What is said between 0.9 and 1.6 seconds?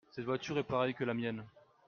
que la mienne.